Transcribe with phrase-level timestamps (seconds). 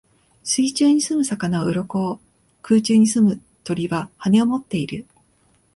[0.43, 2.19] 水中に棲む魚は鰭を、
[2.63, 5.05] 空中に棲む鳥は翅をもっている。